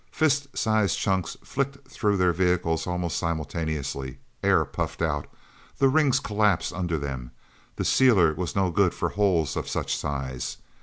Fist 0.11 0.47
sized 0.57 0.97
chunks 0.97 1.37
flicked 1.43 1.87
through 1.87 2.17
their 2.17 2.33
vehicles 2.33 2.87
almost 2.87 3.19
simultaneously. 3.19 4.17
Air 4.41 4.65
puffed 4.65 4.99
out. 5.03 5.27
Their 5.77 5.89
rings 5.89 6.19
collapsed 6.19 6.73
under 6.73 6.97
them 6.97 7.29
the 7.75 7.85
sealer 7.85 8.33
was 8.33 8.55
no 8.55 8.71
good 8.71 8.95
for 8.95 9.09
holes 9.09 9.55
of 9.55 9.69
such 9.69 9.95
size. 9.95 10.57